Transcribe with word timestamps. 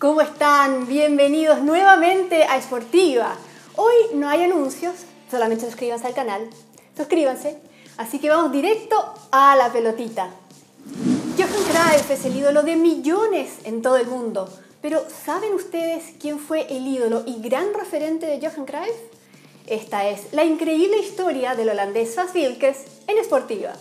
¿Cómo 0.00 0.22
están? 0.22 0.86
Bienvenidos 0.86 1.60
nuevamente 1.60 2.44
a 2.44 2.58
Sportiva. 2.62 3.36
Hoy 3.76 3.92
no 4.14 4.30
hay 4.30 4.44
anuncios, 4.44 4.94
solamente 5.30 5.66
suscríbanse 5.66 6.06
al 6.06 6.14
canal. 6.14 6.48
Suscríbanse. 6.96 7.58
Así 7.98 8.18
que 8.18 8.30
vamos 8.30 8.50
directo 8.50 8.96
a 9.30 9.54
la 9.56 9.70
pelotita. 9.70 10.30
Johan 11.36 11.64
Cruyff 11.64 12.10
es 12.12 12.24
el 12.24 12.34
ídolo 12.34 12.62
de 12.62 12.76
millones 12.76 13.58
en 13.64 13.82
todo 13.82 13.98
el 13.98 14.06
mundo. 14.06 14.48
Pero 14.80 15.04
¿saben 15.26 15.52
ustedes 15.52 16.14
quién 16.18 16.38
fue 16.38 16.66
el 16.74 16.86
ídolo 16.86 17.22
y 17.26 17.42
gran 17.42 17.74
referente 17.74 18.24
de 18.24 18.40
Johan 18.40 18.64
Cruyff? 18.64 18.96
Esta 19.66 20.08
es 20.08 20.32
la 20.32 20.44
increíble 20.44 20.96
historia 20.96 21.54
del 21.54 21.68
holandés 21.68 22.14
Fas 22.14 22.34
Wilkes 22.34 22.86
en 23.06 23.22
Sportiva. 23.22 23.74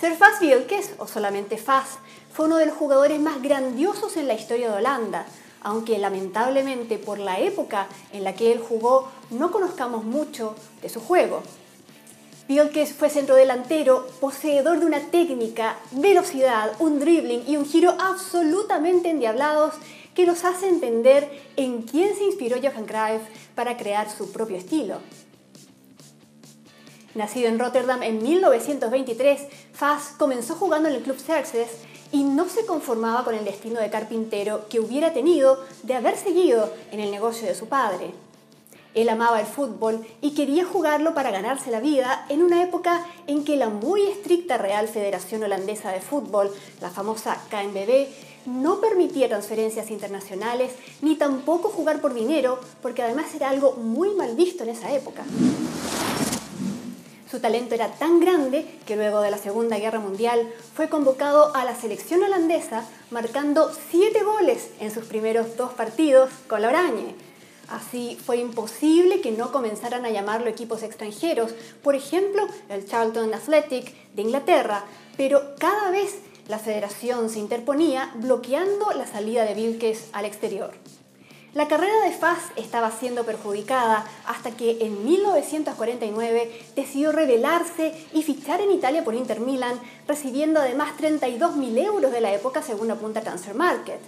Ser 0.00 0.16
Fas 0.16 0.40
Wilkes, 0.40 0.94
o 0.98 1.06
solamente 1.06 1.56
Fas, 1.56 1.98
fue 2.32 2.46
uno 2.46 2.56
de 2.56 2.66
los 2.66 2.76
jugadores 2.76 3.20
más 3.20 3.40
grandiosos 3.40 4.16
en 4.16 4.26
la 4.26 4.34
historia 4.34 4.68
de 4.68 4.78
Holanda, 4.78 5.24
aunque 5.62 5.98
lamentablemente 5.98 6.98
por 6.98 7.18
la 7.18 7.38
época 7.38 7.86
en 8.12 8.24
la 8.24 8.34
que 8.34 8.52
él 8.52 8.58
jugó 8.58 9.08
no 9.30 9.50
conozcamos 9.50 10.04
mucho 10.04 10.56
de 10.82 10.88
su 10.88 11.00
juego. 11.00 11.42
Wilkes 12.48 12.92
fue 12.92 13.08
centrodelantero, 13.08 14.06
poseedor 14.20 14.80
de 14.80 14.86
una 14.86 15.00
técnica, 15.00 15.78
velocidad, 15.92 16.72
un 16.78 17.00
dribbling 17.00 17.44
y 17.48 17.56
un 17.56 17.64
giro 17.64 17.96
absolutamente 17.98 19.08
endiablados 19.08 19.74
que 20.14 20.26
nos 20.26 20.44
hace 20.44 20.68
entender 20.68 21.30
en 21.56 21.82
quién 21.82 22.14
se 22.14 22.24
inspiró 22.24 22.56
Johan 22.60 22.84
Cruyff 22.84 23.22
para 23.54 23.76
crear 23.76 24.10
su 24.10 24.30
propio 24.32 24.56
estilo. 24.56 24.98
Nacido 27.14 27.48
en 27.48 27.58
Rotterdam 27.58 28.02
en 28.02 28.22
1923, 28.22 29.40
Faz 29.74 30.14
comenzó 30.16 30.54
jugando 30.54 30.88
en 30.88 30.94
el 30.94 31.02
club 31.02 31.18
Xerxes 31.18 31.68
y 32.12 32.22
no 32.22 32.48
se 32.48 32.64
conformaba 32.64 33.24
con 33.24 33.34
el 33.34 33.44
destino 33.44 33.80
de 33.80 33.90
carpintero 33.90 34.68
que 34.68 34.78
hubiera 34.78 35.12
tenido 35.12 35.64
de 35.82 35.94
haber 35.94 36.16
seguido 36.16 36.72
en 36.92 37.00
el 37.00 37.10
negocio 37.10 37.48
de 37.48 37.56
su 37.56 37.66
padre. 37.66 38.12
Él 38.94 39.08
amaba 39.08 39.40
el 39.40 39.46
fútbol 39.46 40.06
y 40.20 40.34
quería 40.34 40.64
jugarlo 40.64 41.12
para 41.12 41.32
ganarse 41.32 41.72
la 41.72 41.80
vida 41.80 42.24
en 42.28 42.44
una 42.44 42.62
época 42.62 43.04
en 43.26 43.44
que 43.44 43.56
la 43.56 43.68
muy 43.68 44.02
estricta 44.06 44.58
Real 44.58 44.86
Federación 44.86 45.42
Holandesa 45.42 45.90
de 45.90 46.00
Fútbol, 46.00 46.52
la 46.80 46.90
famosa 46.90 47.36
KNVB, 47.50 48.06
no 48.46 48.80
permitía 48.80 49.28
transferencias 49.28 49.90
internacionales 49.90 50.70
ni 51.02 51.16
tampoco 51.16 51.70
jugar 51.70 52.00
por 52.00 52.14
dinero, 52.14 52.60
porque 52.80 53.02
además 53.02 53.34
era 53.34 53.48
algo 53.48 53.72
muy 53.72 54.10
mal 54.10 54.36
visto 54.36 54.62
en 54.62 54.70
esa 54.70 54.92
época. 54.92 55.24
Su 57.34 57.40
talento 57.40 57.74
era 57.74 57.88
tan 57.88 58.20
grande 58.20 58.64
que 58.86 58.94
luego 58.94 59.20
de 59.20 59.32
la 59.32 59.38
Segunda 59.38 59.76
Guerra 59.76 59.98
Mundial 59.98 60.48
fue 60.72 60.88
convocado 60.88 61.52
a 61.56 61.64
la 61.64 61.74
selección 61.74 62.22
holandesa 62.22 62.84
marcando 63.10 63.72
siete 63.90 64.22
goles 64.22 64.70
en 64.78 64.92
sus 64.92 65.06
primeros 65.06 65.56
dos 65.56 65.72
partidos 65.72 66.30
con 66.46 66.62
la 66.62 66.68
Orañe. 66.68 67.16
Así 67.68 68.16
fue 68.24 68.36
imposible 68.36 69.20
que 69.20 69.32
no 69.32 69.50
comenzaran 69.50 70.06
a 70.06 70.10
llamarlo 70.10 70.46
equipos 70.48 70.84
extranjeros, 70.84 71.56
por 71.82 71.96
ejemplo 71.96 72.46
el 72.68 72.86
Charlton 72.86 73.34
Athletic 73.34 73.92
de 74.14 74.22
Inglaterra, 74.22 74.84
pero 75.16 75.56
cada 75.58 75.90
vez 75.90 76.14
la 76.46 76.60
federación 76.60 77.30
se 77.30 77.40
interponía 77.40 78.12
bloqueando 78.14 78.92
la 78.92 79.08
salida 79.08 79.44
de 79.44 79.54
Vilkes 79.54 80.10
al 80.12 80.24
exterior. 80.24 80.70
La 81.54 81.68
carrera 81.68 82.00
de 82.04 82.10
Faz 82.10 82.50
estaba 82.56 82.90
siendo 82.90 83.22
perjudicada 83.24 84.04
hasta 84.26 84.50
que 84.50 84.78
en 84.80 85.04
1949 85.04 86.50
decidió 86.74 87.12
rebelarse 87.12 87.94
y 88.12 88.24
fichar 88.24 88.60
en 88.60 88.72
Italia 88.72 89.04
por 89.04 89.14
Inter 89.14 89.38
Milan, 89.38 89.78
recibiendo 90.08 90.58
además 90.58 90.94
32.000 90.98 91.78
euros 91.78 92.10
de 92.10 92.20
la 92.20 92.34
época 92.34 92.60
según 92.60 92.90
apunta 92.90 93.20
Transfer 93.20 93.54
Market. 93.54 94.00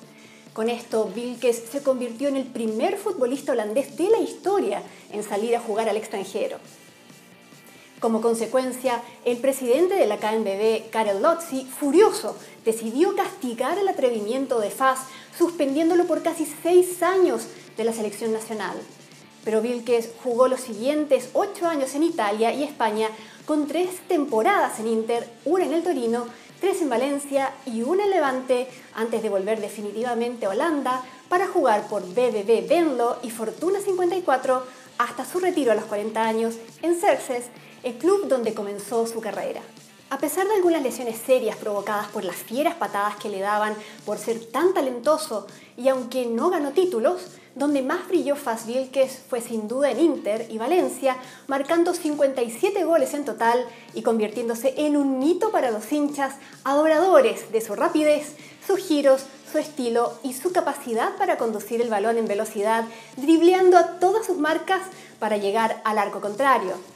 Con 0.54 0.68
esto, 0.68 1.08
Vilkes 1.14 1.62
se 1.70 1.84
convirtió 1.84 2.26
en 2.26 2.34
el 2.34 2.46
primer 2.46 2.96
futbolista 2.96 3.52
holandés 3.52 3.96
de 3.96 4.10
la 4.10 4.18
historia 4.18 4.82
en 5.12 5.22
salir 5.22 5.54
a 5.54 5.60
jugar 5.60 5.88
al 5.88 5.96
extranjero. 5.96 6.58
Como 8.06 8.20
consecuencia, 8.20 9.02
el 9.24 9.38
presidente 9.38 9.96
de 9.96 10.06
la 10.06 10.18
KNBB, 10.18 10.90
Karel 10.90 11.22
Lotzi, 11.22 11.64
furioso, 11.64 12.36
decidió 12.64 13.16
castigar 13.16 13.78
el 13.78 13.88
atrevimiento 13.88 14.60
de 14.60 14.70
Faz, 14.70 15.00
suspendiéndolo 15.36 16.06
por 16.06 16.22
casi 16.22 16.46
seis 16.62 17.02
años 17.02 17.48
de 17.76 17.82
la 17.82 17.92
selección 17.92 18.32
nacional. 18.32 18.76
Pero 19.44 19.60
Vilques 19.60 20.10
jugó 20.22 20.46
los 20.46 20.60
siguientes 20.60 21.30
ocho 21.32 21.66
años 21.66 21.96
en 21.96 22.04
Italia 22.04 22.52
y 22.52 22.62
España 22.62 23.08
con 23.44 23.66
tres 23.66 23.90
temporadas 24.06 24.78
en 24.78 24.86
Inter, 24.86 25.28
una 25.44 25.64
en 25.64 25.72
el 25.72 25.82
Torino, 25.82 26.26
tres 26.60 26.82
en 26.82 26.88
Valencia 26.88 27.54
y 27.66 27.82
una 27.82 28.04
en 28.04 28.10
Levante, 28.10 28.68
antes 28.94 29.20
de 29.20 29.30
volver 29.30 29.60
definitivamente 29.60 30.46
a 30.46 30.50
Holanda 30.50 31.02
para 31.28 31.48
jugar 31.48 31.88
por 31.88 32.02
BBB 32.02 32.68
Venlo 32.68 33.16
y 33.24 33.30
Fortuna 33.30 33.80
54 33.80 34.85
hasta 34.98 35.24
su 35.24 35.40
retiro 35.40 35.72
a 35.72 35.74
los 35.74 35.84
40 35.84 36.22
años 36.22 36.56
en 36.82 36.98
Cerces 36.98 37.46
el 37.82 37.94
club 37.94 38.28
donde 38.28 38.54
comenzó 38.54 39.06
su 39.06 39.20
carrera. 39.20 39.60
A 40.08 40.18
pesar 40.18 40.46
de 40.46 40.54
algunas 40.54 40.82
lesiones 40.82 41.18
serias 41.18 41.56
provocadas 41.56 42.06
por 42.06 42.22
las 42.22 42.36
fieras 42.36 42.76
patadas 42.76 43.16
que 43.16 43.28
le 43.28 43.40
daban 43.40 43.74
por 44.04 44.18
ser 44.18 44.38
tan 44.38 44.72
talentoso 44.72 45.48
y 45.76 45.88
aunque 45.88 46.26
no 46.26 46.48
ganó 46.48 46.70
títulos, 46.70 47.22
donde 47.56 47.82
más 47.82 48.06
brilló 48.06 48.36
Vilques 48.66 49.18
fue 49.28 49.40
sin 49.40 49.66
duda 49.66 49.90
en 49.90 49.98
Inter 49.98 50.46
y 50.48 50.58
Valencia, 50.58 51.16
marcando 51.48 51.92
57 51.92 52.84
goles 52.84 53.14
en 53.14 53.24
total 53.24 53.66
y 53.94 54.02
convirtiéndose 54.02 54.74
en 54.76 54.96
un 54.96 55.18
mito 55.18 55.50
para 55.50 55.72
los 55.72 55.90
hinchas 55.90 56.36
adoradores 56.62 57.50
de 57.50 57.60
su 57.60 57.74
rapidez, 57.74 58.36
sus 58.64 58.78
giros, 58.78 59.26
su 59.50 59.58
estilo 59.58 60.12
y 60.22 60.34
su 60.34 60.52
capacidad 60.52 61.16
para 61.16 61.36
conducir 61.36 61.80
el 61.80 61.88
balón 61.88 62.16
en 62.16 62.28
velocidad, 62.28 62.84
dribleando 63.16 63.76
a 63.76 63.98
todas 63.98 64.24
sus 64.24 64.36
marcas 64.36 64.82
para 65.18 65.36
llegar 65.36 65.80
al 65.84 65.98
arco 65.98 66.20
contrario. 66.20 66.95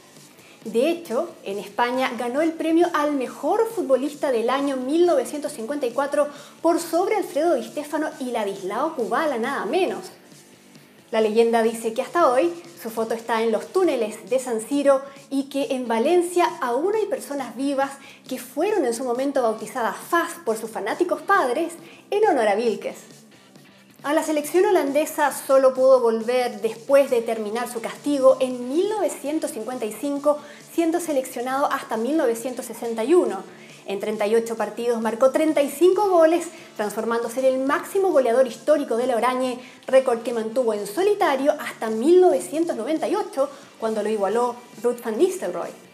De 0.65 0.91
hecho, 0.91 1.29
en 1.43 1.57
España 1.57 2.11
ganó 2.19 2.41
el 2.41 2.53
premio 2.53 2.87
al 2.93 3.13
mejor 3.13 3.67
futbolista 3.67 4.31
del 4.31 4.47
año 4.51 4.77
1954 4.77 6.27
por 6.61 6.79
sobre 6.79 7.15
Alfredo 7.15 7.55
Di 7.55 7.63
Stefano 7.63 8.09
y 8.19 8.25
Ladislao 8.25 8.95
Kubala, 8.95 9.39
nada 9.39 9.65
menos. 9.65 10.11
La 11.09 11.19
leyenda 11.19 11.63
dice 11.63 11.93
que 11.93 12.03
hasta 12.03 12.29
hoy 12.29 12.53
su 12.81 12.91
foto 12.91 13.15
está 13.15 13.41
en 13.41 13.51
los 13.51 13.73
túneles 13.73 14.29
de 14.29 14.37
San 14.37 14.61
Siro 14.61 15.01
y 15.31 15.49
que 15.49 15.67
en 15.71 15.87
Valencia 15.87 16.45
aún 16.61 16.93
hay 16.95 17.07
personas 17.07 17.55
vivas 17.55 17.91
que 18.29 18.37
fueron 18.37 18.85
en 18.85 18.93
su 18.93 19.03
momento 19.03 19.41
bautizadas 19.41 19.97
Faz 19.97 20.35
por 20.45 20.57
sus 20.57 20.69
fanáticos 20.69 21.21
padres 21.23 21.73
en 22.11 22.25
honor 22.27 22.47
a 22.47 22.55
Vilques. 22.55 22.97
A 24.03 24.15
la 24.15 24.23
selección 24.23 24.65
holandesa 24.65 25.31
solo 25.31 25.75
pudo 25.75 25.99
volver 25.99 26.59
después 26.61 27.11
de 27.11 27.21
terminar 27.21 27.71
su 27.71 27.81
castigo 27.81 28.35
en 28.39 28.67
1955, 28.67 30.39
siendo 30.73 30.99
seleccionado 30.99 31.71
hasta 31.71 31.97
1961. 31.97 33.43
En 33.85 33.99
38 33.99 34.57
partidos 34.57 35.01
marcó 35.01 35.29
35 35.29 36.09
goles, 36.09 36.47
transformándose 36.77 37.41
en 37.41 37.53
el 37.53 37.59
máximo 37.59 38.11
goleador 38.11 38.47
histórico 38.47 38.97
de 38.97 39.05
la 39.05 39.17
Orañe, 39.17 39.59
récord 39.85 40.23
que 40.23 40.33
mantuvo 40.33 40.73
en 40.73 40.87
solitario 40.87 41.53
hasta 41.59 41.91
1998, 41.91 43.49
cuando 43.79 44.01
lo 44.01 44.09
igualó 44.09 44.55
Ruth 44.81 45.03
van 45.03 45.19
Nistelrooy. 45.19 45.90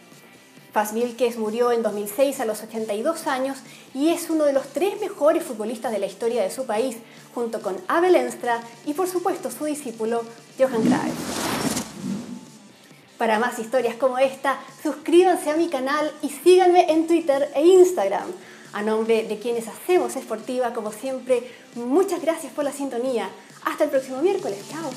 Faz 0.78 0.94
Vilkes 0.94 1.38
murió 1.38 1.72
en 1.72 1.82
2006 1.82 2.38
a 2.38 2.44
los 2.44 2.62
82 2.62 3.26
años 3.26 3.58
y 3.94 4.10
es 4.10 4.30
uno 4.30 4.44
de 4.44 4.52
los 4.52 4.68
tres 4.68 5.00
mejores 5.00 5.42
futbolistas 5.42 5.90
de 5.90 5.98
la 5.98 6.06
historia 6.06 6.40
de 6.44 6.52
su 6.52 6.66
país, 6.66 6.98
junto 7.34 7.60
con 7.62 7.76
Abel 7.88 8.14
Enstra 8.14 8.60
y 8.86 8.94
por 8.94 9.08
supuesto 9.08 9.50
su 9.50 9.64
discípulo 9.64 10.22
Johan 10.56 10.82
Cruyff. 10.82 11.16
Para 13.18 13.40
más 13.40 13.58
historias 13.58 13.96
como 13.96 14.20
esta, 14.20 14.60
suscríbanse 14.80 15.50
a 15.50 15.56
mi 15.56 15.68
canal 15.68 16.12
y 16.22 16.28
síganme 16.28 16.92
en 16.92 17.08
Twitter 17.08 17.50
e 17.56 17.66
Instagram. 17.66 18.30
A 18.72 18.80
nombre 18.80 19.24
de 19.24 19.36
quienes 19.40 19.66
hacemos 19.66 20.14
Esportiva, 20.14 20.74
como 20.74 20.92
siempre, 20.92 21.42
muchas 21.74 22.22
gracias 22.22 22.52
por 22.52 22.62
la 22.62 22.70
sintonía. 22.70 23.28
Hasta 23.64 23.82
el 23.82 23.90
próximo 23.90 24.22
miércoles. 24.22 24.60
Chao. 24.70 24.92